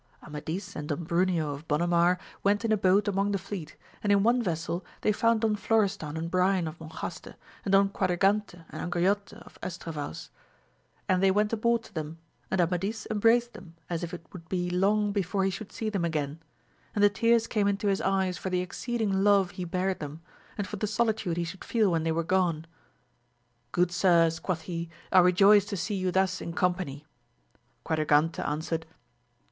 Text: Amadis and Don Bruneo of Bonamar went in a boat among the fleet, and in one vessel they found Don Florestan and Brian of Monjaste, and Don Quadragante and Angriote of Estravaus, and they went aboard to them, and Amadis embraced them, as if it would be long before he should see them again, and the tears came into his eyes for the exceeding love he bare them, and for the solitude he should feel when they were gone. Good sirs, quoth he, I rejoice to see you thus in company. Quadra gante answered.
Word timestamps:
Amadis 0.23 0.75
and 0.75 0.89
Don 0.89 1.05
Bruneo 1.05 1.53
of 1.53 1.67
Bonamar 1.67 2.17
went 2.41 2.65
in 2.65 2.71
a 2.71 2.75
boat 2.77 3.07
among 3.07 3.33
the 3.33 3.37
fleet, 3.37 3.75
and 4.01 4.11
in 4.11 4.23
one 4.23 4.41
vessel 4.41 4.83
they 5.01 5.11
found 5.11 5.41
Don 5.41 5.55
Florestan 5.55 6.17
and 6.17 6.31
Brian 6.31 6.67
of 6.67 6.79
Monjaste, 6.79 7.35
and 7.63 7.71
Don 7.71 7.87
Quadragante 7.89 8.65
and 8.71 8.91
Angriote 8.91 9.33
of 9.33 9.59
Estravaus, 9.61 10.29
and 11.07 11.21
they 11.21 11.29
went 11.29 11.53
aboard 11.53 11.83
to 11.83 11.93
them, 11.93 12.17
and 12.49 12.59
Amadis 12.59 13.05
embraced 13.11 13.53
them, 13.53 13.75
as 13.91 14.03
if 14.03 14.11
it 14.11 14.25
would 14.33 14.49
be 14.49 14.71
long 14.71 15.11
before 15.11 15.43
he 15.43 15.51
should 15.51 15.71
see 15.71 15.87
them 15.87 16.03
again, 16.03 16.39
and 16.95 17.03
the 17.03 17.07
tears 17.11 17.45
came 17.45 17.67
into 17.67 17.85
his 17.87 18.01
eyes 18.01 18.39
for 18.39 18.49
the 18.49 18.61
exceeding 18.61 19.23
love 19.23 19.51
he 19.51 19.65
bare 19.65 19.93
them, 19.93 20.21
and 20.57 20.65
for 20.65 20.77
the 20.77 20.87
solitude 20.87 21.37
he 21.37 21.43
should 21.43 21.63
feel 21.63 21.91
when 21.91 22.01
they 22.01 22.11
were 22.11 22.23
gone. 22.23 22.65
Good 23.71 23.91
sirs, 23.91 24.39
quoth 24.39 24.61
he, 24.63 24.89
I 25.11 25.19
rejoice 25.19 25.65
to 25.65 25.77
see 25.77 25.93
you 25.93 26.11
thus 26.11 26.41
in 26.41 26.53
company. 26.53 27.05
Quadra 27.83 28.07
gante 28.07 28.39
answered. 28.43 28.87